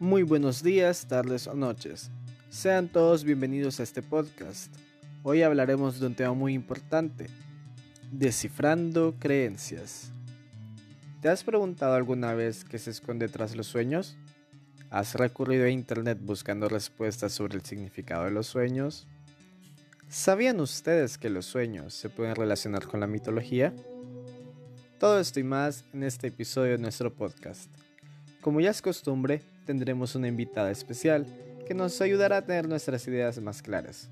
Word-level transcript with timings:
Muy 0.00 0.22
buenos 0.22 0.62
días, 0.62 1.06
tardes 1.06 1.46
o 1.46 1.54
noches. 1.54 2.10
Sean 2.48 2.88
todos 2.88 3.22
bienvenidos 3.22 3.80
a 3.80 3.82
este 3.82 4.00
podcast. 4.00 4.74
Hoy 5.22 5.42
hablaremos 5.42 6.00
de 6.00 6.06
un 6.06 6.14
tema 6.14 6.32
muy 6.32 6.54
importante, 6.54 7.26
descifrando 8.10 9.14
creencias. 9.18 10.10
¿Te 11.20 11.28
has 11.28 11.44
preguntado 11.44 11.92
alguna 11.92 12.32
vez 12.32 12.64
qué 12.64 12.78
se 12.78 12.88
esconde 12.88 13.28
tras 13.28 13.54
los 13.54 13.66
sueños? 13.66 14.16
¿Has 14.88 15.16
recurrido 15.16 15.66
a 15.66 15.68
Internet 15.68 16.16
buscando 16.22 16.70
respuestas 16.70 17.32
sobre 17.32 17.56
el 17.56 17.64
significado 17.66 18.24
de 18.24 18.30
los 18.30 18.46
sueños? 18.46 19.06
¿Sabían 20.08 20.60
ustedes 20.60 21.18
que 21.18 21.28
los 21.28 21.44
sueños 21.44 21.92
se 21.92 22.08
pueden 22.08 22.36
relacionar 22.36 22.86
con 22.86 23.00
la 23.00 23.06
mitología? 23.06 23.74
Todo 24.98 25.20
esto 25.20 25.40
y 25.40 25.44
más 25.44 25.84
en 25.92 26.04
este 26.04 26.28
episodio 26.28 26.72
de 26.72 26.78
nuestro 26.78 27.12
podcast. 27.12 27.70
Como 28.40 28.62
ya 28.62 28.70
es 28.70 28.80
costumbre, 28.80 29.42
tendremos 29.66 30.14
una 30.14 30.26
invitada 30.26 30.70
especial 30.70 31.26
que 31.66 31.74
nos 31.74 32.00
ayudará 32.00 32.38
a 32.38 32.46
tener 32.46 32.66
nuestras 32.66 33.06
ideas 33.06 33.38
más 33.38 33.60
claras. 33.60 34.08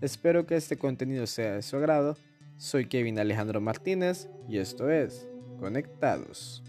Espero 0.00 0.46
que 0.46 0.56
este 0.56 0.76
contenido 0.76 1.28
sea 1.28 1.54
de 1.54 1.62
su 1.62 1.76
agrado. 1.76 2.16
Soy 2.56 2.88
Kevin 2.88 3.20
Alejandro 3.20 3.60
Martínez 3.60 4.28
y 4.48 4.58
esto 4.58 4.90
es 4.90 5.28
Conectados. 5.60 6.64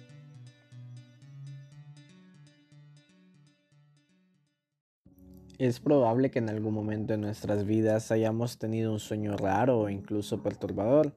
Es 5.57 5.80
probable 5.80 6.30
que 6.30 6.40
en 6.40 6.49
algún 6.49 6.76
momento 6.76 7.13
de 7.13 7.18
nuestras 7.18 7.66
vidas 7.66 8.12
hayamos 8.12 8.60
tenido 8.60 8.94
un 8.94 8.99
sueño 8.99 9.35
raro 9.35 9.80
o 9.80 9.90
incluso 9.90 10.44
perturbador. 10.44 11.12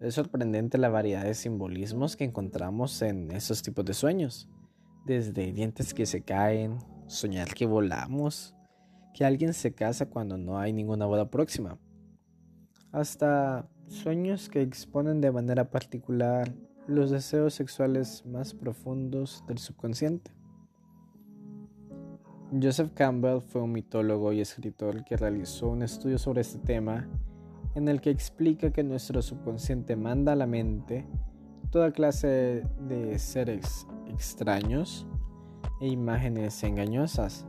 Es 0.00 0.14
sorprendente 0.14 0.78
la 0.78 0.88
variedad 0.90 1.24
de 1.24 1.34
simbolismos 1.34 2.16
que 2.16 2.22
encontramos 2.22 3.02
en 3.02 3.32
esos 3.32 3.62
tipos 3.62 3.84
de 3.84 3.94
sueños 3.94 4.48
desde 5.08 5.52
dientes 5.52 5.94
que 5.94 6.04
se 6.04 6.20
caen, 6.20 6.76
soñar 7.06 7.54
que 7.54 7.64
volamos, 7.64 8.54
que 9.14 9.24
alguien 9.24 9.54
se 9.54 9.72
casa 9.72 10.10
cuando 10.10 10.36
no 10.36 10.58
hay 10.58 10.74
ninguna 10.74 11.06
boda 11.06 11.30
próxima, 11.30 11.78
hasta 12.92 13.66
sueños 13.86 14.50
que 14.50 14.60
exponen 14.60 15.22
de 15.22 15.32
manera 15.32 15.70
particular 15.70 16.54
los 16.86 17.10
deseos 17.10 17.54
sexuales 17.54 18.24
más 18.26 18.52
profundos 18.52 19.42
del 19.48 19.56
subconsciente. 19.56 20.30
Joseph 22.62 22.92
Campbell 22.94 23.40
fue 23.40 23.62
un 23.62 23.72
mitólogo 23.72 24.34
y 24.34 24.42
escritor 24.42 25.04
que 25.04 25.16
realizó 25.16 25.68
un 25.68 25.82
estudio 25.82 26.18
sobre 26.18 26.42
este 26.42 26.58
tema 26.58 27.08
en 27.74 27.88
el 27.88 28.02
que 28.02 28.10
explica 28.10 28.72
que 28.72 28.82
nuestro 28.84 29.22
subconsciente 29.22 29.96
manda 29.96 30.32
a 30.32 30.36
la 30.36 30.46
mente 30.46 31.06
toda 31.70 31.92
clase 31.92 32.64
de 32.86 33.18
seres 33.18 33.86
extraños 34.18 35.06
e 35.80 35.86
imágenes 35.86 36.64
engañosas, 36.64 37.46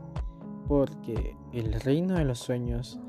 porque 0.68 1.36
el 1.52 1.80
reino 1.80 2.14
de 2.14 2.24
los 2.24 2.38
sueños 2.38 3.00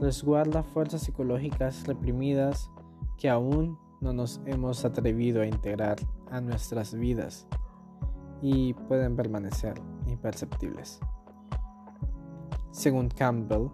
resguarda 0.00 0.64
fuerzas 0.64 1.02
psicológicas 1.02 1.86
reprimidas 1.86 2.68
que 3.16 3.30
aún 3.30 3.78
no 4.00 4.12
nos 4.12 4.40
hemos 4.44 4.84
atrevido 4.84 5.40
a 5.40 5.46
integrar 5.46 5.98
a 6.32 6.40
nuestras 6.40 6.94
vidas 6.94 7.46
y 8.42 8.74
pueden 8.74 9.14
permanecer 9.14 9.80
imperceptibles. 10.08 10.98
Según 12.72 13.08
Campbell, 13.08 13.68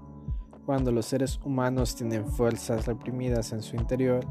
cuando 0.67 0.93
los 0.93 1.07
seres 1.07 1.41
humanos 1.43 1.97
tienen 1.97 2.27
fuerzas 2.27 2.85
reprimidas 2.85 3.53
en 3.53 3.63
su 3.63 3.77
interior, 3.77 4.27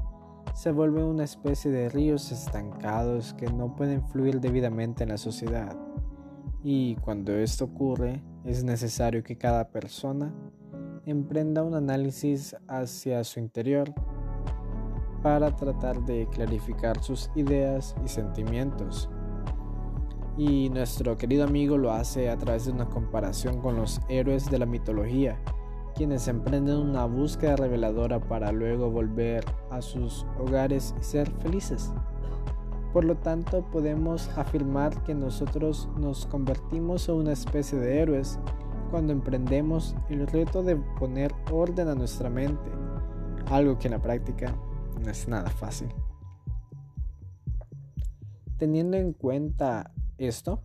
se 0.53 0.71
vuelven 0.71 1.05
una 1.05 1.23
especie 1.23 1.71
de 1.71 1.89
ríos 1.89 2.31
estancados 2.31 3.33
que 3.33 3.47
no 3.47 3.75
pueden 3.75 4.05
fluir 4.07 4.39
debidamente 4.39 5.03
en 5.03 5.09
la 5.09 5.17
sociedad. 5.17 5.75
Y 6.63 6.95
cuando 6.97 7.33
esto 7.33 7.65
ocurre, 7.65 8.21
es 8.45 8.63
necesario 8.63 9.23
que 9.23 9.37
cada 9.37 9.69
persona 9.69 10.33
emprenda 11.05 11.63
un 11.63 11.73
análisis 11.73 12.55
hacia 12.67 13.23
su 13.23 13.39
interior 13.39 13.91
para 15.23 15.55
tratar 15.55 16.03
de 16.05 16.27
clarificar 16.31 17.01
sus 17.03 17.29
ideas 17.35 17.95
y 18.03 18.07
sentimientos. 18.07 19.09
Y 20.37 20.69
nuestro 20.69 21.17
querido 21.17 21.43
amigo 21.43 21.77
lo 21.77 21.91
hace 21.91 22.29
a 22.29 22.37
través 22.37 22.65
de 22.65 22.71
una 22.71 22.89
comparación 22.89 23.61
con 23.61 23.75
los 23.75 23.99
héroes 24.09 24.49
de 24.49 24.59
la 24.59 24.65
mitología, 24.65 25.39
quienes 25.93 26.27
emprenden 26.27 26.77
una 26.77 27.05
búsqueda 27.05 27.55
reveladora 27.55 28.19
para 28.19 28.51
luego 28.51 28.89
volver 28.89 29.45
a 29.69 29.81
sus 29.81 30.25
hogares 30.39 30.95
y 30.99 31.03
ser 31.03 31.29
felices. 31.41 31.91
Por 32.93 33.05
lo 33.05 33.15
tanto, 33.15 33.63
podemos 33.71 34.29
afirmar 34.37 35.03
que 35.03 35.15
nosotros 35.15 35.87
nos 35.97 36.25
convertimos 36.25 37.07
en 37.07 37.15
una 37.15 37.31
especie 37.31 37.77
de 37.79 37.99
héroes 37.99 38.39
cuando 38.89 39.13
emprendemos 39.13 39.95
el 40.09 40.27
reto 40.27 40.61
de 40.61 40.75
poner 40.75 41.33
orden 41.49 41.87
a 41.87 41.95
nuestra 41.95 42.29
mente, 42.29 42.69
algo 43.47 43.79
que 43.79 43.87
en 43.87 43.93
la 43.93 44.01
práctica 44.01 44.53
no 45.01 45.09
es 45.09 45.27
nada 45.27 45.49
fácil. 45.49 45.87
Teniendo 48.57 48.97
en 48.97 49.13
cuenta 49.13 49.91
esto, 50.17 50.63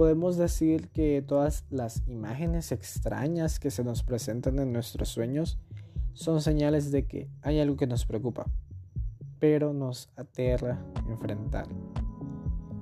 podemos 0.00 0.38
decir 0.38 0.88
que 0.88 1.20
todas 1.20 1.66
las 1.68 2.02
imágenes 2.08 2.72
extrañas 2.72 3.60
que 3.60 3.70
se 3.70 3.84
nos 3.84 4.02
presentan 4.02 4.58
en 4.58 4.72
nuestros 4.72 5.10
sueños 5.10 5.58
son 6.14 6.40
señales 6.40 6.90
de 6.90 7.06
que 7.06 7.28
hay 7.42 7.60
algo 7.60 7.76
que 7.76 7.86
nos 7.86 8.06
preocupa, 8.06 8.46
pero 9.38 9.74
nos 9.74 10.08
aterra 10.16 10.82
enfrentar. 11.06 11.66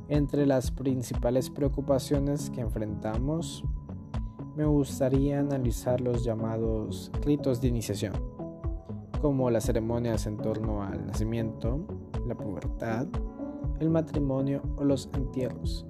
Entre 0.08 0.46
las 0.46 0.70
principales 0.70 1.50
preocupaciones 1.50 2.50
que 2.50 2.60
enfrentamos, 2.60 3.64
me 4.54 4.66
gustaría 4.66 5.40
analizar 5.40 6.00
los 6.00 6.22
llamados 6.22 7.10
ritos 7.22 7.60
de 7.60 7.66
iniciación, 7.66 8.12
como 9.20 9.50
las 9.50 9.64
ceremonias 9.64 10.28
en 10.28 10.36
torno 10.36 10.84
al 10.84 11.04
nacimiento, 11.04 11.84
la 12.28 12.36
pubertad, 12.36 13.08
el 13.80 13.90
matrimonio 13.90 14.62
o 14.76 14.84
los 14.84 15.10
entierros. 15.14 15.84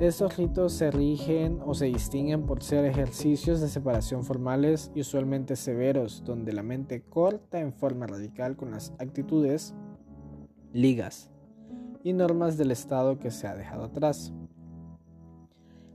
Estos 0.00 0.36
ritos 0.36 0.74
se 0.74 0.92
rigen 0.92 1.60
o 1.66 1.74
se 1.74 1.86
distinguen 1.86 2.46
por 2.46 2.62
ser 2.62 2.84
ejercicios 2.84 3.60
de 3.60 3.66
separación 3.66 4.22
formales 4.22 4.92
y 4.94 5.00
usualmente 5.00 5.56
severos, 5.56 6.22
donde 6.24 6.52
la 6.52 6.62
mente 6.62 7.02
corta 7.02 7.58
en 7.58 7.72
forma 7.72 8.06
radical 8.06 8.56
con 8.56 8.70
las 8.70 8.92
actitudes, 9.00 9.74
ligas 10.72 11.32
y 12.04 12.12
normas 12.12 12.56
del 12.56 12.70
Estado 12.70 13.18
que 13.18 13.32
se 13.32 13.48
ha 13.48 13.56
dejado 13.56 13.86
atrás. 13.86 14.32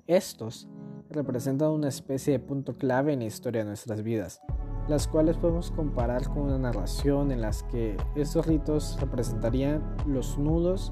Estos 0.05 0.67
representan 1.09 1.71
una 1.71 1.87
especie 1.87 2.33
de 2.33 2.39
punto 2.39 2.75
clave 2.77 3.13
en 3.13 3.19
la 3.19 3.25
historia 3.25 3.61
de 3.61 3.69
nuestras 3.69 4.03
vidas, 4.03 4.41
las 4.89 5.07
cuales 5.07 5.37
podemos 5.37 5.71
comparar 5.71 6.27
con 6.27 6.39
una 6.39 6.57
narración 6.57 7.31
en 7.31 7.39
las 7.39 7.63
que 7.63 7.95
estos 8.15 8.47
ritos 8.47 8.97
representarían 8.99 9.95
los 10.05 10.37
nudos 10.37 10.91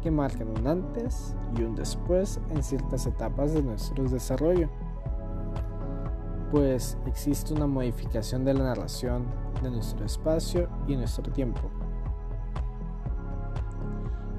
que 0.00 0.10
marcan 0.10 0.48
un 0.48 0.66
antes 0.66 1.34
y 1.56 1.62
un 1.62 1.74
después 1.74 2.40
en 2.50 2.62
ciertas 2.62 3.06
etapas 3.06 3.52
de 3.52 3.62
nuestro 3.62 4.04
desarrollo. 4.04 4.68
Pues 6.50 6.98
existe 7.06 7.54
una 7.54 7.66
modificación 7.66 8.44
de 8.44 8.54
la 8.54 8.64
narración 8.64 9.26
de 9.62 9.70
nuestro 9.70 10.04
espacio 10.04 10.68
y 10.88 10.96
nuestro 10.96 11.30
tiempo. 11.32 11.60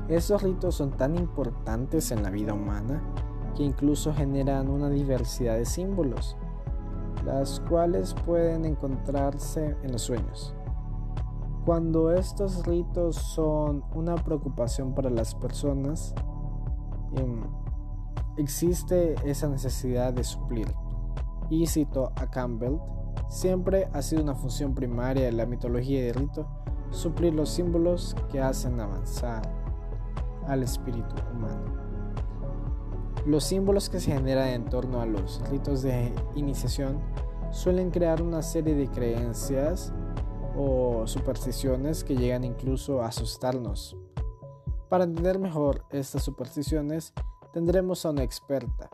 Esos 0.09 0.43
ritos 0.43 0.75
son 0.75 0.91
tan 0.91 1.17
importantes 1.17 2.11
en 2.11 2.21
la 2.21 2.29
vida 2.29 2.53
humana 2.53 3.01
que 3.55 3.63
incluso 3.63 4.13
generan 4.13 4.69
una 4.69 4.89
diversidad 4.89 5.55
de 5.55 5.65
símbolos, 5.65 6.35
las 7.25 7.61
cuales 7.61 8.13
pueden 8.25 8.65
encontrarse 8.65 9.77
en 9.83 9.91
los 9.93 10.01
sueños. 10.01 10.53
Cuando 11.65 12.11
estos 12.11 12.65
ritos 12.65 13.15
son 13.15 13.83
una 13.93 14.15
preocupación 14.15 14.95
para 14.95 15.11
las 15.11 15.35
personas, 15.35 16.15
em, 17.13 17.43
existe 18.37 19.13
esa 19.29 19.47
necesidad 19.47 20.11
de 20.11 20.23
suplir. 20.23 20.73
Y 21.51 21.67
cito 21.67 22.13
a 22.15 22.27
Campbell, 22.31 22.79
siempre 23.29 23.89
ha 23.93 24.01
sido 24.01 24.23
una 24.23 24.33
función 24.33 24.73
primaria 24.73 25.25
de 25.25 25.33
la 25.33 25.45
mitología 25.45 25.99
y 25.99 26.03
del 26.03 26.15
rito 26.15 26.47
suplir 26.89 27.33
los 27.33 27.49
símbolos 27.49 28.15
que 28.31 28.41
hacen 28.41 28.79
avanzar 28.79 29.43
al 30.47 30.63
espíritu 30.63 31.15
humano. 31.31 31.79
Los 33.25 33.43
símbolos 33.43 33.89
que 33.89 33.99
se 33.99 34.13
generan 34.13 34.47
en 34.47 34.65
torno 34.65 34.99
a 34.99 35.05
los 35.05 35.47
ritos 35.49 35.83
de 35.83 36.11
iniciación 36.35 36.99
suelen 37.51 37.91
crear 37.91 38.21
una 38.21 38.41
serie 38.41 38.73
de 38.73 38.87
creencias 38.87 39.93
o 40.55 41.07
supersticiones 41.07 42.03
que 42.03 42.15
llegan 42.15 42.43
incluso 42.43 43.01
a 43.01 43.07
asustarnos. 43.07 43.97
Para 44.89 45.05
entender 45.05 45.39
mejor 45.39 45.85
estas 45.91 46.23
supersticiones, 46.23 47.13
tendremos 47.53 48.05
a 48.05 48.09
una 48.09 48.23
experta. 48.23 48.89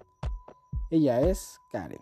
Ella 0.92 1.22
es 1.22 1.60
Karen. 1.72 2.02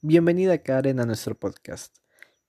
Bienvenida 0.00 0.62
Karen 0.62 1.00
a 1.00 1.04
nuestro 1.04 1.34
podcast. 1.34 1.96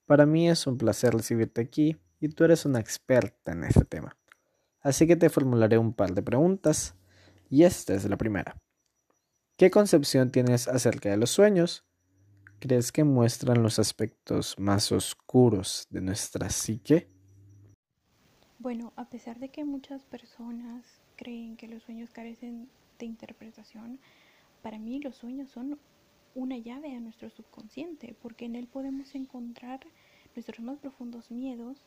Para 0.05 0.25
mí 0.25 0.47
es 0.47 0.67
un 0.67 0.77
placer 0.77 1.13
recibirte 1.13 1.59
aquí 1.59 1.97
y 2.19 2.29
tú 2.29 2.43
eres 2.43 2.65
una 2.65 2.79
experta 2.79 3.51
en 3.51 3.63
este 3.63 3.85
tema. 3.85 4.17
Así 4.81 5.07
que 5.07 5.15
te 5.15 5.29
formularé 5.29 5.77
un 5.77 5.93
par 5.93 6.13
de 6.13 6.21
preguntas 6.21 6.95
y 7.49 7.63
esta 7.63 7.93
es 7.93 8.05
la 8.05 8.17
primera. 8.17 8.61
¿Qué 9.57 9.71
concepción 9.71 10.31
tienes 10.31 10.67
acerca 10.67 11.09
de 11.09 11.17
los 11.17 11.31
sueños? 11.31 11.85
¿Crees 12.59 12.91
que 12.91 13.03
muestran 13.03 13.63
los 13.63 13.79
aspectos 13.79 14.57
más 14.57 14.91
oscuros 14.91 15.87
de 15.89 16.01
nuestra 16.01 16.49
psique? 16.49 17.09
Bueno, 18.59 18.93
a 18.95 19.09
pesar 19.09 19.39
de 19.39 19.49
que 19.49 19.63
muchas 19.63 20.03
personas 20.03 20.85
creen 21.15 21.57
que 21.57 21.67
los 21.67 21.83
sueños 21.83 22.11
carecen 22.11 22.69
de 22.97 23.05
interpretación, 23.05 23.99
para 24.61 24.79
mí 24.79 24.99
los 24.99 25.15
sueños 25.15 25.49
son 25.51 25.79
una 26.33 26.57
llave 26.57 26.95
a 26.95 26.99
nuestro 26.99 27.29
subconsciente, 27.29 28.15
porque 28.21 28.45
en 28.45 28.55
él 28.55 28.67
podemos 28.67 29.13
encontrar 29.15 29.79
nuestros 30.35 30.59
más 30.59 30.77
profundos 30.79 31.31
miedos, 31.31 31.77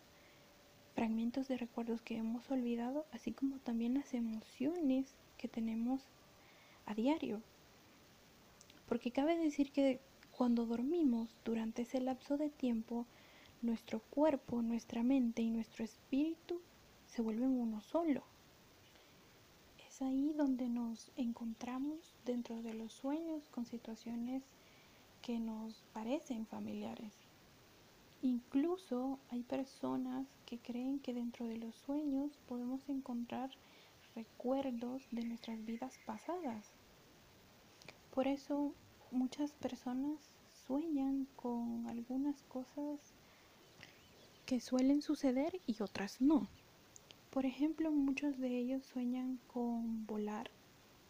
fragmentos 0.95 1.49
de 1.49 1.57
recuerdos 1.57 2.03
que 2.03 2.17
hemos 2.17 2.51
olvidado, 2.51 3.07
así 3.13 3.33
como 3.33 3.59
también 3.59 3.95
las 3.95 4.15
emociones 4.15 5.15
que 5.39 5.49
tenemos 5.49 6.03
a 6.87 6.95
diario. 6.95 7.43
Porque 8.89 9.11
cabe 9.11 9.37
decir 9.37 9.73
que 9.73 10.01
cuando 10.37 10.67
dormimos, 10.67 11.35
durante 11.45 11.83
ese 11.83 12.01
lapso 12.01 12.37
de 12.37 12.51
tiempo, 12.51 13.07
nuestro 13.63 14.01
cuerpo, 14.01 14.63
nuestra 14.63 15.03
mente 15.03 15.43
y 15.43 15.51
nuestro 15.51 15.85
espíritu 15.85 16.61
se 17.07 17.23
vuelven 17.23 17.51
uno 17.51 17.81
solo 17.81 18.25
ahí 20.03 20.33
donde 20.35 20.69
nos 20.69 21.11
encontramos 21.17 22.15
dentro 22.25 22.63
de 22.63 22.75
los 22.75 22.93
sueños 22.93 23.49
con 23.51 23.67
situaciones 23.67 24.43
que 25.23 25.39
nos 25.39 25.83
parecen 25.93 26.47
familiares. 26.47 27.13
Incluso 28.23 29.19
hay 29.31 29.43
personas 29.43 30.27
que 30.45 30.59
creen 30.59 30.99
que 31.01 31.15
dentro 31.15 31.47
de 31.47 31.57
los 31.57 31.75
sueños 31.75 32.31
podemos 32.47 32.87
encontrar 32.91 33.51
recuerdos 34.15 35.03
de 35.11 35.25
nuestras 35.25 35.65
vidas 35.65 35.99
pasadas. 36.05 36.67
Por 38.15 38.27
eso 38.27 38.75
muchas 39.11 39.53
personas 39.53 40.19
sueñan 40.67 41.27
con 41.35 41.87
algunas 41.89 42.43
cosas 42.43 43.01
que 44.45 44.61
suelen 44.61 45.01
suceder 45.01 45.59
y 45.67 45.81
otras 45.81 46.21
no. 46.21 46.47
Por 47.31 47.47
ejemplo, 47.47 47.91
muchos 47.91 48.39
de 48.39 48.59
ellos 48.59 48.85
sueñan 48.85 49.39
con 49.47 50.05
volar, 50.07 50.51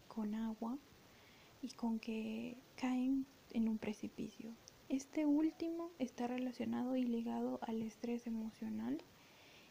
con 0.06 0.34
agua 0.36 0.78
y 1.60 1.70
con 1.70 1.98
que 1.98 2.56
caen 2.76 3.26
en 3.52 3.68
un 3.68 3.78
precipicio. 3.78 4.52
Este 4.90 5.24
último 5.24 5.92
está 6.00 6.26
relacionado 6.26 6.96
y 6.96 7.04
ligado 7.04 7.60
al 7.62 7.80
estrés 7.80 8.26
emocional 8.26 9.00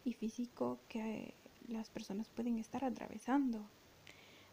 y 0.05 0.13
físico 0.13 0.79
que 0.87 1.33
las 1.67 1.89
personas 1.89 2.29
pueden 2.29 2.57
estar 2.57 2.85
atravesando. 2.85 3.59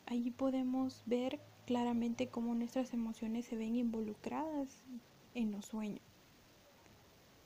Allí 0.06 0.32
podemos 0.32 1.04
ver 1.06 1.38
claramente 1.66 2.26
cómo 2.26 2.52
nuestras 2.56 2.92
emociones 2.92 3.44
se 3.44 3.54
ven 3.54 3.76
involucradas 3.76 4.82
en 5.34 5.52
los 5.52 5.66
sueños. 5.66 6.02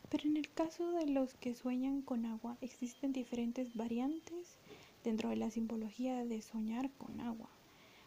Pero 0.08 0.26
en 0.26 0.38
el 0.38 0.50
caso 0.50 0.90
de 0.92 1.04
los 1.04 1.34
que 1.34 1.54
sueñan 1.54 2.00
con 2.00 2.24
agua, 2.24 2.56
existen 2.62 3.12
diferentes 3.12 3.76
variantes 3.76 4.56
dentro 5.04 5.28
de 5.28 5.36
la 5.36 5.50
simbología 5.50 6.24
de 6.24 6.40
soñar 6.40 6.90
con 6.92 7.20
agua. 7.20 7.50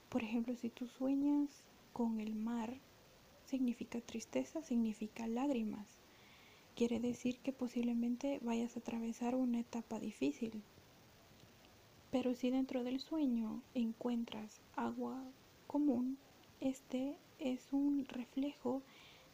Por 0.10 0.24
ejemplo, 0.24 0.56
si 0.56 0.72
tú 0.72 0.88
sueñas 0.88 1.52
con 1.94 2.20
el 2.20 2.34
mar, 2.34 2.74
significa 3.54 4.02
tristeza, 4.02 4.64
significa 4.64 5.28
lágrimas. 5.28 5.86
Quiere 6.76 7.00
decir 7.00 7.38
que 7.44 7.54
posiblemente 7.54 8.40
vayas 8.42 8.76
a 8.76 8.80
atravesar 8.80 9.36
una 9.36 9.60
etapa 9.60 10.00
difícil. 10.00 10.64
Pero 12.10 12.34
si 12.34 12.50
dentro 12.50 12.84
del 12.84 13.00
sueño 13.00 13.62
encuentras 13.76 14.60
agua 14.76 15.24
común, 15.68 16.18
este 16.62 17.16
es 17.38 17.72
un 17.72 18.06
reflejo 18.06 18.82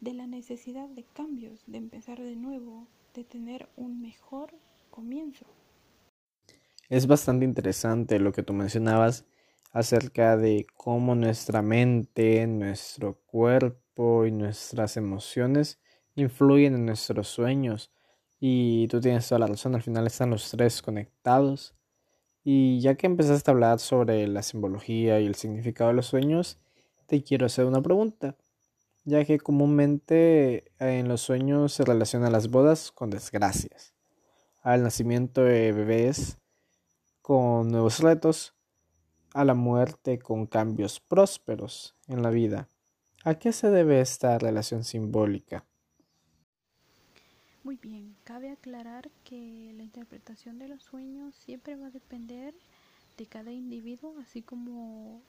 de 0.02 0.14
la 0.14 0.28
necesidad 0.28 0.90
de 0.90 1.06
cambios, 1.14 1.64
de 1.66 1.78
empezar 1.78 2.22
de 2.22 2.36
nuevo, 2.36 2.88
de 3.14 3.24
tener 3.24 3.70
un 3.78 4.02
mejor 4.02 4.52
comienzo. 4.90 5.46
Es 6.90 7.08
bastante 7.08 7.46
interesante 7.46 8.20
lo 8.20 8.34
que 8.34 8.44
tú 8.44 8.52
mencionabas 8.52 9.26
acerca 9.72 10.38
de 10.38 10.66
cómo 10.76 11.16
nuestra 11.16 11.62
mente, 11.62 12.46
nuestro 12.48 13.22
cuerpo 13.26 14.26
y 14.26 14.32
nuestras 14.32 14.98
emociones 14.98 15.80
influyen 16.16 16.76
en 16.76 16.86
nuestros 16.86 17.28
sueños. 17.28 17.92
Y 18.40 18.88
tú 18.88 19.00
tienes 19.02 19.28
toda 19.28 19.40
la 19.40 19.48
razón, 19.48 19.76
al 19.76 19.82
final 19.82 20.08
están 20.08 20.30
los 20.30 20.50
tres 20.52 20.82
conectados. 20.82 21.76
Y 22.44 22.80
ya 22.80 22.96
que 22.96 23.08
empezaste 23.08 23.52
a 23.52 23.54
hablar 23.54 23.80
sobre 23.80 24.28
la 24.28 24.44
simbología 24.44 25.20
y 25.20 25.26
el 25.26 25.36
significado 25.36 25.90
de 25.90 25.96
los 25.96 26.08
sueños, 26.08 26.58
te 27.06 27.22
quiero 27.24 27.46
hacer 27.46 27.66
una 27.66 27.82
pregunta 27.82 28.38
ya 29.10 29.26
que 29.26 29.40
comúnmente 29.40 30.72
en 30.80 31.08
los 31.08 31.22
sueños 31.22 31.74
se 31.74 31.84
relacionan 31.84 32.32
las 32.32 32.50
bodas 32.50 32.92
con 32.92 33.10
desgracias, 33.10 33.94
al 34.62 34.84
nacimiento 34.84 35.44
de 35.44 35.72
bebés 35.72 36.38
con 37.22 37.70
nuevos 37.70 38.00
retos, 38.00 38.56
a 39.34 39.46
la 39.46 39.54
muerte 39.54 40.20
con 40.20 40.46
cambios 40.46 41.00
prósperos 41.00 41.96
en 42.08 42.22
la 42.24 42.30
vida. 42.30 42.70
¿A 43.24 43.36
qué 43.36 43.52
se 43.52 43.70
debe 43.70 44.02
esta 44.02 44.38
relación 44.38 44.84
simbólica? 44.84 45.66
Muy 47.64 47.76
bien, 47.76 48.16
cabe 48.24 48.50
aclarar 48.50 49.12
que 49.24 49.74
la 49.76 49.84
interpretación 49.84 50.58
de 50.58 50.70
los 50.70 50.82
sueños 50.84 51.36
siempre 51.36 51.76
va 51.76 51.88
a 51.88 51.92
depender 51.92 52.54
de 53.18 53.26
cada 53.26 53.52
individuo, 53.52 54.16
así 54.22 54.42
como 54.42 55.22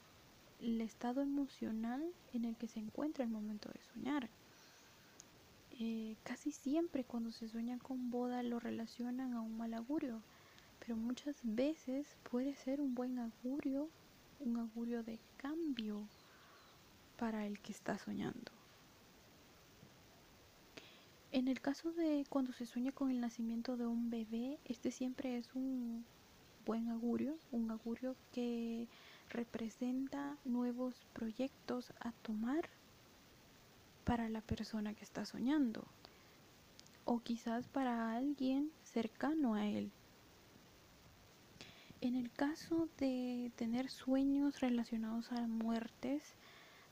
el 0.60 0.80
estado 0.80 1.20
emocional 1.20 2.02
en 2.32 2.44
el 2.44 2.56
que 2.56 2.68
se 2.68 2.78
encuentra 2.78 3.24
el 3.24 3.30
momento 3.30 3.68
de 3.70 3.80
soñar. 3.92 4.28
Eh, 5.72 6.16
casi 6.22 6.52
siempre 6.52 7.04
cuando 7.04 7.32
se 7.32 7.48
sueña 7.48 7.78
con 7.78 8.10
boda 8.10 8.42
lo 8.42 8.60
relacionan 8.60 9.34
a 9.34 9.40
un 9.40 9.56
mal 9.56 9.74
augurio, 9.74 10.22
pero 10.80 10.96
muchas 10.96 11.36
veces 11.42 12.16
puede 12.30 12.56
ser 12.56 12.80
un 12.80 12.94
buen 12.94 13.18
augurio, 13.18 13.88
un 14.40 14.56
augurio 14.56 15.02
de 15.04 15.20
cambio 15.36 16.08
para 17.16 17.46
el 17.46 17.60
que 17.60 17.72
está 17.72 17.96
soñando. 17.98 18.50
En 21.32 21.46
el 21.46 21.60
caso 21.60 21.92
de 21.92 22.24
cuando 22.28 22.52
se 22.52 22.66
sueña 22.66 22.90
con 22.90 23.10
el 23.10 23.20
nacimiento 23.20 23.76
de 23.76 23.86
un 23.86 24.10
bebé, 24.10 24.58
este 24.64 24.90
siempre 24.90 25.36
es 25.36 25.54
un 25.54 26.04
buen 26.66 26.88
augurio, 26.88 27.36
un 27.52 27.70
augurio 27.70 28.16
que 28.32 28.88
representa 29.28 30.36
nuevos 30.44 31.06
proyectos 31.12 31.92
a 32.00 32.10
tomar 32.22 32.68
para 34.04 34.28
la 34.28 34.40
persona 34.40 34.92
que 34.92 35.04
está 35.04 35.24
soñando 35.24 35.84
o 37.04 37.20
quizás 37.20 37.68
para 37.68 38.16
alguien 38.16 38.70
cercano 38.82 39.54
a 39.54 39.66
él. 39.66 39.92
En 42.02 42.14
el 42.14 42.30
caso 42.32 42.88
de 42.98 43.52
tener 43.56 43.90
sueños 43.90 44.60
relacionados 44.60 45.30
a 45.32 45.46
muertes, 45.46 46.34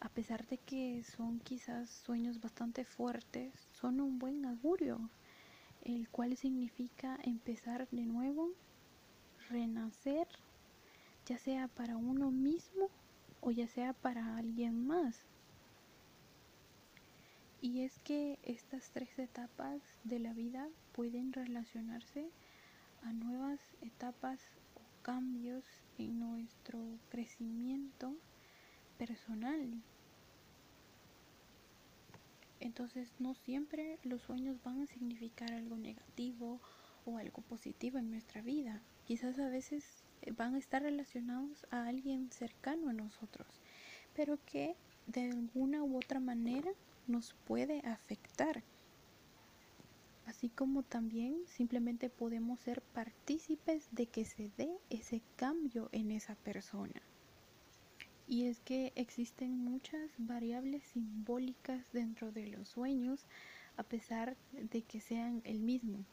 a 0.01 0.11
pesar 0.11 0.47
de 0.49 0.59
que 0.59 1.03
son 1.03 1.41
quizás 1.41 1.89
sueños 1.89 2.41
bastante 2.43 2.85
fuertes, 2.85 3.55
son 3.81 4.03
un 4.03 4.19
buen 4.19 4.45
augurio, 4.45 5.09
el 5.83 6.11
cual 6.11 6.37
significa 6.37 7.19
empezar 7.23 7.89
de 7.91 8.05
nuevo, 8.05 8.51
renacer 9.49 10.29
ya 11.25 11.39
sea 11.39 11.69
para 11.69 11.97
uno 11.97 12.31
mismo 12.31 12.91
o 13.41 13.51
ya 13.51 13.67
sea 13.67 13.95
para 13.95 14.37
alguien 14.37 14.87
más. 14.87 15.23
Y 17.63 17.81
es 17.81 17.99
que 18.01 18.39
estas 18.43 18.91
tres 18.91 19.19
etapas 19.19 19.81
de 20.05 20.19
la 20.19 20.35
vida 20.35 20.69
pueden 20.93 21.33
relacionarse 21.33 22.31
a 23.03 23.13
nuevas 23.13 23.61
etapas 23.81 24.41
cambios 25.09 25.65
en 25.97 26.21
nuestro 26.21 26.99
crecimiento 27.09 28.15
personal. 28.99 29.81
Entonces 32.61 33.15
no 33.19 33.33
siempre 33.33 33.99
los 34.03 34.21
sueños 34.21 34.63
van 34.63 34.83
a 34.83 34.87
significar 34.87 35.51
algo 35.55 35.79
negativo 35.79 36.61
o 37.07 37.17
algo 37.17 37.41
positivo 37.41 37.97
en 37.97 38.11
nuestra 38.11 38.43
vida. 38.43 38.83
Quizás 39.07 39.39
a 39.39 39.49
veces 39.49 40.05
van 40.37 40.55
a 40.55 40.59
estar 40.59 40.83
relacionados 40.83 41.67
a 41.71 41.87
alguien 41.87 42.31
cercano 42.31 42.91
a 42.91 42.93
nosotros, 42.93 43.63
pero 44.15 44.39
que 44.45 44.77
de 45.07 45.31
alguna 45.31 45.85
u 45.85 45.97
otra 45.97 46.21
manera 46.21 46.71
nos 47.07 47.33
puede 47.47 47.81
afectar. 47.87 48.63
Así 50.29 50.51
como 50.51 50.83
también 50.83 51.39
simplemente 51.47 52.11
podemos 52.11 52.61
ser 52.61 52.83
partícipes 52.83 53.89
de 53.93 54.09
que 54.09 54.27
se 54.27 54.51
dé 54.59 54.69
ese 54.91 55.23
cambio 55.37 55.89
en 55.91 56.11
esa 56.11 56.35
persona. 56.35 57.01
Y 58.27 58.45
es 58.45 58.61
que 58.61 58.93
existen 58.95 59.59
muchas 59.59 60.11
variables 60.19 60.83
simbólicas 60.93 61.83
dentro 61.95 62.31
de 62.31 62.47
los 62.49 62.69
sueños, 62.69 63.25
a 63.79 63.85
pesar 63.85 64.37
de 64.53 64.83
que 64.83 65.01
sean 65.01 65.41
el 65.45 65.61
mismo. 65.61 66.05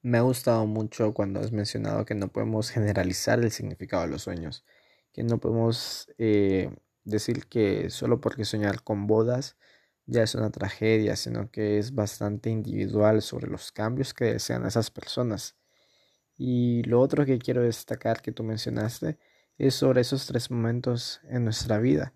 Me 0.00 0.16
ha 0.16 0.22
gustado 0.22 0.64
mucho 0.64 1.12
cuando 1.12 1.40
has 1.40 1.52
mencionado 1.52 2.06
que 2.06 2.14
no 2.14 2.28
podemos 2.28 2.70
generalizar 2.70 3.40
el 3.40 3.50
significado 3.50 4.04
de 4.04 4.08
los 4.08 4.22
sueños, 4.22 4.64
que 5.12 5.22
no 5.22 5.36
podemos 5.36 6.10
eh, 6.16 6.74
decir 7.04 7.44
que 7.44 7.90
solo 7.90 8.22
porque 8.22 8.46
soñar 8.46 8.82
con 8.82 9.06
bodas 9.06 9.58
ya 10.06 10.22
es 10.22 10.34
una 10.34 10.50
tragedia, 10.50 11.16
sino 11.16 11.50
que 11.50 11.78
es 11.78 11.94
bastante 11.94 12.50
individual 12.50 13.22
sobre 13.22 13.48
los 13.48 13.72
cambios 13.72 14.14
que 14.14 14.26
desean 14.26 14.64
esas 14.66 14.90
personas. 14.90 15.56
Y 16.36 16.82
lo 16.84 17.00
otro 17.00 17.24
que 17.26 17.38
quiero 17.38 17.62
destacar 17.62 18.22
que 18.22 18.32
tú 18.32 18.44
mencionaste 18.44 19.18
es 19.58 19.74
sobre 19.74 20.02
esos 20.02 20.26
tres 20.26 20.50
momentos 20.50 21.20
en 21.24 21.44
nuestra 21.44 21.78
vida, 21.78 22.14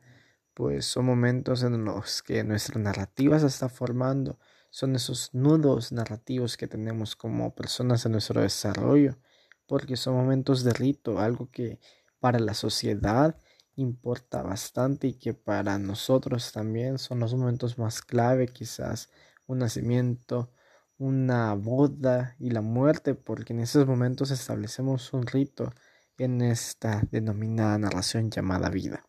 pues 0.54 0.86
son 0.86 1.06
momentos 1.06 1.62
en 1.62 1.84
los 1.84 2.22
que 2.22 2.44
nuestra 2.44 2.78
narrativa 2.80 3.38
se 3.38 3.46
está 3.46 3.68
formando, 3.68 4.38
son 4.70 4.94
esos 4.94 5.34
nudos 5.34 5.90
narrativos 5.90 6.56
que 6.56 6.68
tenemos 6.68 7.16
como 7.16 7.54
personas 7.54 8.04
en 8.06 8.12
nuestro 8.12 8.42
desarrollo, 8.42 9.18
porque 9.66 9.96
son 9.96 10.14
momentos 10.14 10.64
de 10.64 10.72
rito, 10.72 11.18
algo 11.18 11.50
que 11.50 11.80
para 12.20 12.38
la 12.38 12.54
sociedad 12.54 13.36
importa 13.82 14.42
bastante 14.42 15.08
y 15.08 15.14
que 15.14 15.34
para 15.34 15.78
nosotros 15.78 16.52
también 16.52 16.98
son 16.98 17.20
los 17.20 17.34
momentos 17.34 17.78
más 17.78 18.02
clave, 18.02 18.48
quizás 18.48 19.10
un 19.46 19.58
nacimiento, 19.58 20.52
una 20.98 21.54
boda 21.54 22.36
y 22.38 22.50
la 22.50 22.60
muerte, 22.60 23.14
porque 23.14 23.52
en 23.52 23.60
esos 23.60 23.86
momentos 23.86 24.30
establecemos 24.30 25.12
un 25.12 25.26
rito 25.26 25.72
en 26.18 26.42
esta 26.42 27.02
denominada 27.10 27.78
narración 27.78 28.30
llamada 28.30 28.68
vida. 28.68 29.04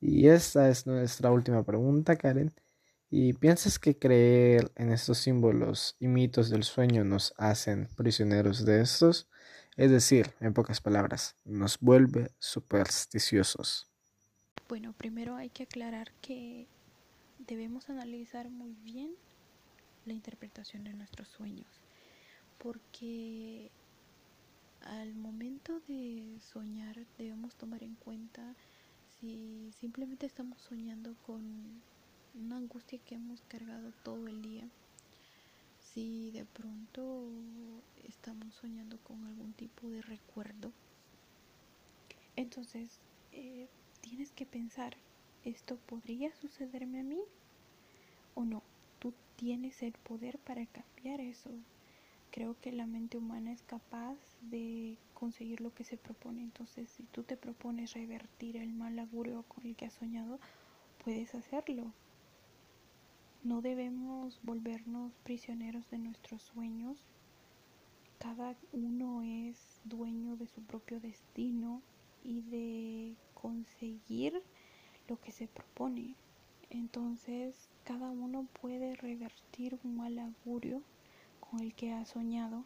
Y 0.00 0.28
esta 0.28 0.68
es 0.68 0.86
nuestra 0.86 1.30
última 1.30 1.62
pregunta, 1.64 2.16
Karen. 2.16 2.52
¿Y 3.10 3.32
piensas 3.34 3.78
que 3.78 3.98
creer 3.98 4.70
en 4.76 4.92
estos 4.92 5.18
símbolos 5.18 5.96
y 5.98 6.06
mitos 6.08 6.48
del 6.48 6.62
sueño 6.62 7.04
nos 7.04 7.34
hacen 7.36 7.88
prisioneros 7.96 8.64
de 8.64 8.80
estos? 8.80 9.28
Es 9.76 9.90
decir, 9.90 10.34
en 10.40 10.52
pocas 10.52 10.80
palabras, 10.80 11.36
nos 11.44 11.78
vuelve 11.78 12.30
supersticiosos. 12.38 13.88
Bueno, 14.68 14.92
primero 14.92 15.36
hay 15.36 15.48
que 15.48 15.62
aclarar 15.64 16.12
que 16.20 16.66
debemos 17.38 17.88
analizar 17.88 18.50
muy 18.50 18.74
bien 18.74 19.12
la 20.04 20.12
interpretación 20.12 20.84
de 20.84 20.92
nuestros 20.92 21.28
sueños, 21.28 21.68
porque 22.58 23.70
al 24.82 25.14
momento 25.14 25.80
de 25.88 26.38
soñar 26.40 26.96
debemos 27.18 27.54
tomar 27.54 27.82
en 27.82 27.94
cuenta 27.94 28.54
si 29.18 29.72
simplemente 29.78 30.26
estamos 30.26 30.60
soñando 30.62 31.14
con 31.26 31.82
una 32.34 32.56
angustia 32.56 32.98
que 33.04 33.16
hemos 33.16 33.42
cargado 33.42 33.92
todo 34.02 34.26
el 34.28 34.42
día 34.42 34.68
si 35.92 36.30
de 36.30 36.44
pronto 36.44 37.30
estamos 38.04 38.54
soñando 38.54 38.98
con 38.98 39.24
algún 39.24 39.52
tipo 39.52 39.88
de 39.88 40.02
recuerdo, 40.02 40.72
entonces 42.36 43.00
eh, 43.32 43.68
tienes 44.00 44.30
que 44.32 44.46
pensar, 44.46 44.96
¿esto 45.44 45.76
podría 45.76 46.34
sucederme 46.36 47.00
a 47.00 47.04
mí 47.04 47.20
o 48.34 48.44
no? 48.44 48.62
Tú 48.98 49.12
tienes 49.36 49.82
el 49.82 49.92
poder 49.92 50.38
para 50.38 50.64
cambiar 50.66 51.20
eso. 51.20 51.50
Creo 52.30 52.56
que 52.60 52.70
la 52.70 52.86
mente 52.86 53.18
humana 53.18 53.52
es 53.52 53.62
capaz 53.62 54.16
de 54.42 54.96
conseguir 55.14 55.60
lo 55.60 55.74
que 55.74 55.84
se 55.84 55.96
propone. 55.96 56.42
Entonces, 56.42 56.88
si 56.90 57.02
tú 57.04 57.24
te 57.24 57.36
propones 57.36 57.94
revertir 57.94 58.56
el 58.56 58.72
mal 58.72 58.98
augurio 58.98 59.42
con 59.48 59.66
el 59.66 59.74
que 59.74 59.86
has 59.86 59.94
soñado, 59.94 60.38
puedes 61.04 61.34
hacerlo. 61.34 61.92
No 63.42 63.62
debemos 63.62 64.38
volvernos 64.42 65.16
prisioneros 65.22 65.88
de 65.90 65.96
nuestros 65.96 66.42
sueños. 66.42 66.98
Cada 68.18 68.54
uno 68.72 69.22
es 69.22 69.80
dueño 69.84 70.36
de 70.36 70.46
su 70.46 70.60
propio 70.62 71.00
destino 71.00 71.80
y 72.22 72.42
de 72.42 73.16
conseguir 73.32 74.42
lo 75.08 75.18
que 75.18 75.32
se 75.32 75.48
propone. 75.48 76.16
Entonces, 76.68 77.70
cada 77.84 78.10
uno 78.10 78.46
puede 78.60 78.94
revertir 78.94 79.78
un 79.84 79.96
mal 79.96 80.18
augurio 80.18 80.82
con 81.40 81.60
el 81.60 81.74
que 81.74 81.92
ha 81.94 82.04
soñado. 82.04 82.64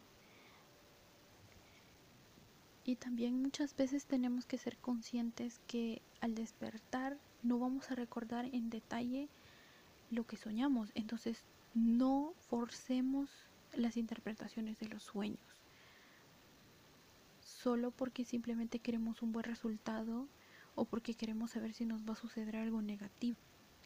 Y 2.83 2.97
también 2.97 3.41
muchas 3.41 3.77
veces 3.77 4.05
tenemos 4.05 4.45
que 4.45 4.57
ser 4.57 4.77
conscientes 4.77 5.61
que 5.67 6.01
al 6.19 6.35
despertar 6.35 7.17
no 7.43 7.59
vamos 7.59 7.89
a 7.89 7.95
recordar 7.95 8.45
en 8.53 8.69
detalle 8.69 9.29
lo 10.15 10.25
que 10.25 10.37
soñamos. 10.37 10.91
Entonces, 10.95 11.43
no 11.73 12.33
forcemos 12.49 13.29
las 13.75 13.97
interpretaciones 13.97 14.79
de 14.79 14.87
los 14.87 15.03
sueños. 15.03 15.39
Solo 17.41 17.91
porque 17.91 18.25
simplemente 18.25 18.79
queremos 18.79 19.21
un 19.21 19.31
buen 19.31 19.43
resultado 19.43 20.27
o 20.75 20.85
porque 20.85 21.13
queremos 21.13 21.51
saber 21.51 21.73
si 21.73 21.85
nos 21.85 22.01
va 22.07 22.13
a 22.13 22.17
suceder 22.17 22.55
algo 22.55 22.81
negativo. 22.81 23.37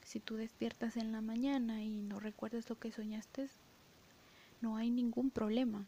Si 0.03 0.19
tú 0.19 0.35
despiertas 0.35 0.97
en 0.97 1.11
la 1.11 1.21
mañana 1.21 1.83
y 1.83 2.01
no 2.01 2.19
recuerdas 2.19 2.69
lo 2.69 2.79
que 2.79 2.91
soñaste, 2.91 3.49
no 4.61 4.75
hay 4.75 4.89
ningún 4.89 5.29
problema. 5.29 5.85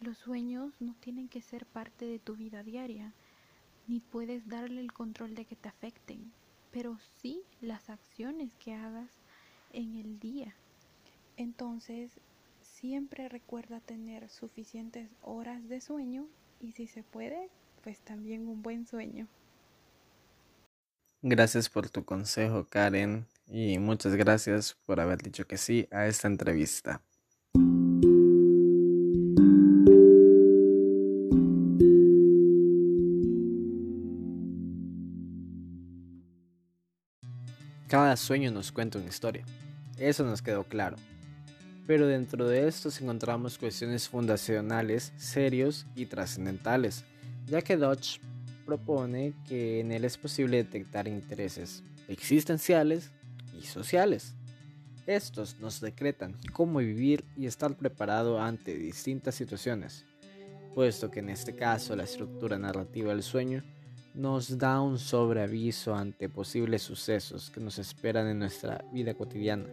Los 0.00 0.18
sueños 0.18 0.74
no 0.80 0.94
tienen 1.00 1.28
que 1.28 1.42
ser 1.42 1.66
parte 1.66 2.06
de 2.06 2.18
tu 2.18 2.36
vida 2.36 2.62
diaria, 2.62 3.12
ni 3.86 4.00
puedes 4.00 4.48
darle 4.48 4.80
el 4.80 4.92
control 4.92 5.34
de 5.34 5.44
que 5.44 5.56
te 5.56 5.68
afecten, 5.68 6.32
pero 6.72 6.98
sí 7.20 7.42
las 7.60 7.88
acciones 7.88 8.54
que 8.56 8.74
hagas 8.74 9.10
en 9.76 9.94
el 9.94 10.18
día. 10.18 10.56
Entonces, 11.36 12.10
siempre 12.62 13.28
recuerda 13.28 13.80
tener 13.80 14.28
suficientes 14.30 15.10
horas 15.22 15.68
de 15.68 15.80
sueño 15.80 16.26
y 16.60 16.72
si 16.72 16.86
se 16.86 17.02
puede, 17.02 17.50
pues 17.82 18.00
también 18.00 18.48
un 18.48 18.62
buen 18.62 18.86
sueño. 18.86 19.28
Gracias 21.20 21.68
por 21.68 21.90
tu 21.90 22.04
consejo, 22.04 22.64
Karen, 22.64 23.26
y 23.46 23.78
muchas 23.78 24.14
gracias 24.14 24.76
por 24.86 24.98
haber 25.00 25.18
dicho 25.22 25.46
que 25.46 25.58
sí 25.58 25.88
a 25.90 26.06
esta 26.06 26.26
entrevista. 26.26 27.02
Cada 37.88 38.16
sueño 38.16 38.50
nos 38.50 38.72
cuenta 38.72 38.98
una 38.98 39.08
historia. 39.08 39.44
Eso 39.98 40.24
nos 40.24 40.42
quedó 40.42 40.64
claro. 40.64 40.96
Pero 41.86 42.06
dentro 42.06 42.48
de 42.48 42.66
estos 42.66 43.00
encontramos 43.00 43.58
cuestiones 43.58 44.08
fundacionales, 44.08 45.12
serios 45.16 45.86
y 45.94 46.06
trascendentales, 46.06 47.04
ya 47.46 47.62
que 47.62 47.76
Dodge 47.76 48.20
propone 48.64 49.34
que 49.48 49.80
en 49.80 49.92
él 49.92 50.04
es 50.04 50.18
posible 50.18 50.56
detectar 50.58 51.06
intereses 51.06 51.84
existenciales 52.08 53.12
y 53.56 53.62
sociales. 53.62 54.34
Estos 55.06 55.60
nos 55.60 55.80
decretan 55.80 56.36
cómo 56.52 56.80
vivir 56.80 57.24
y 57.36 57.46
estar 57.46 57.76
preparado 57.76 58.40
ante 58.40 58.76
distintas 58.76 59.36
situaciones, 59.36 60.04
puesto 60.74 61.10
que 61.10 61.20
en 61.20 61.30
este 61.30 61.54
caso 61.54 61.94
la 61.94 62.02
estructura 62.02 62.58
narrativa 62.58 63.10
del 63.10 63.22
sueño 63.22 63.62
nos 64.14 64.58
da 64.58 64.80
un 64.80 64.98
sobreaviso 64.98 65.94
ante 65.94 66.28
posibles 66.28 66.82
sucesos 66.82 67.50
que 67.50 67.60
nos 67.60 67.78
esperan 67.78 68.26
en 68.26 68.40
nuestra 68.40 68.84
vida 68.92 69.14
cotidiana. 69.14 69.66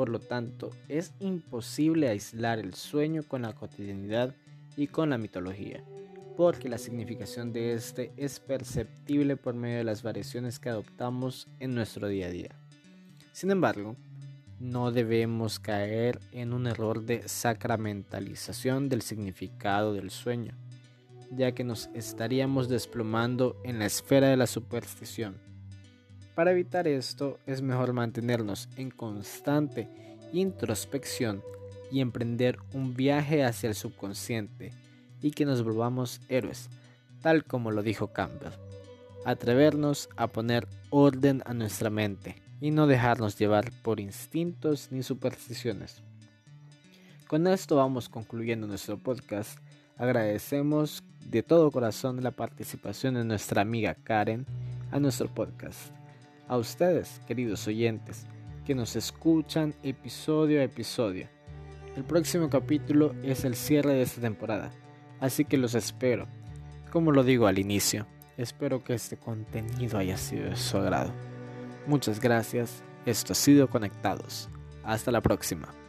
Por 0.00 0.08
lo 0.08 0.18
tanto, 0.18 0.70
es 0.88 1.12
imposible 1.20 2.08
aislar 2.08 2.58
el 2.58 2.72
sueño 2.72 3.22
con 3.22 3.42
la 3.42 3.52
cotidianidad 3.52 4.34
y 4.74 4.86
con 4.86 5.10
la 5.10 5.18
mitología, 5.18 5.84
porque 6.38 6.70
la 6.70 6.78
significación 6.78 7.52
de 7.52 7.74
este 7.74 8.10
es 8.16 8.40
perceptible 8.40 9.36
por 9.36 9.52
medio 9.52 9.76
de 9.76 9.84
las 9.84 10.02
variaciones 10.02 10.58
que 10.58 10.70
adoptamos 10.70 11.48
en 11.58 11.74
nuestro 11.74 12.08
día 12.08 12.28
a 12.28 12.30
día. 12.30 12.48
Sin 13.34 13.50
embargo, 13.50 13.94
no 14.58 14.90
debemos 14.90 15.58
caer 15.58 16.18
en 16.32 16.54
un 16.54 16.66
error 16.66 17.04
de 17.04 17.28
sacramentalización 17.28 18.88
del 18.88 19.02
significado 19.02 19.92
del 19.92 20.08
sueño 20.08 20.56
ya 21.30 21.52
que 21.52 21.62
nos 21.62 21.90
estaríamos 21.94 22.68
desplomando 22.68 23.60
en 23.62 23.78
la 23.78 23.86
esfera 23.86 24.28
de 24.28 24.36
la 24.36 24.48
superstición. 24.48 25.49
Para 26.40 26.52
evitar 26.52 26.88
esto 26.88 27.38
es 27.44 27.60
mejor 27.60 27.92
mantenernos 27.92 28.70
en 28.78 28.90
constante 28.90 29.90
introspección 30.32 31.42
y 31.92 32.00
emprender 32.00 32.58
un 32.72 32.94
viaje 32.94 33.44
hacia 33.44 33.68
el 33.68 33.74
subconsciente 33.74 34.72
y 35.20 35.32
que 35.32 35.44
nos 35.44 35.62
volvamos 35.62 36.22
héroes, 36.30 36.70
tal 37.20 37.44
como 37.44 37.70
lo 37.70 37.82
dijo 37.82 38.14
Campbell. 38.14 38.54
Atrevernos 39.26 40.08
a 40.16 40.28
poner 40.28 40.66
orden 40.88 41.42
a 41.44 41.52
nuestra 41.52 41.90
mente 41.90 42.36
y 42.58 42.70
no 42.70 42.86
dejarnos 42.86 43.38
llevar 43.38 43.70
por 43.82 44.00
instintos 44.00 44.88
ni 44.90 45.02
supersticiones. 45.02 46.00
Con 47.28 47.48
esto 47.48 47.76
vamos 47.76 48.08
concluyendo 48.08 48.66
nuestro 48.66 48.96
podcast 48.96 49.58
Agradecemos 49.98 51.04
de 51.22 51.42
todo 51.42 51.70
corazón 51.70 52.22
la 52.22 52.30
participación 52.30 53.12
de 53.12 53.26
nuestra 53.26 53.60
amiga 53.60 53.94
Karen 53.94 54.46
a 54.90 54.98
nuestro 54.98 55.28
podcast. 55.28 55.99
A 56.50 56.56
ustedes, 56.56 57.20
queridos 57.28 57.68
oyentes, 57.68 58.26
que 58.66 58.74
nos 58.74 58.96
escuchan 58.96 59.72
episodio 59.84 60.60
a 60.60 60.64
episodio. 60.64 61.28
El 61.94 62.02
próximo 62.02 62.50
capítulo 62.50 63.14
es 63.22 63.44
el 63.44 63.54
cierre 63.54 63.94
de 63.94 64.02
esta 64.02 64.20
temporada, 64.20 64.72
así 65.20 65.44
que 65.44 65.56
los 65.56 65.76
espero. 65.76 66.26
Como 66.90 67.12
lo 67.12 67.22
digo 67.22 67.46
al 67.46 67.60
inicio, 67.60 68.04
espero 68.36 68.82
que 68.82 68.94
este 68.94 69.16
contenido 69.16 69.96
haya 69.96 70.16
sido 70.16 70.50
de 70.50 70.56
su 70.56 70.76
agrado. 70.76 71.12
Muchas 71.86 72.18
gracias, 72.18 72.82
esto 73.06 73.32
ha 73.32 73.36
sido 73.36 73.70
Conectados. 73.70 74.48
Hasta 74.82 75.12
la 75.12 75.20
próxima. 75.20 75.79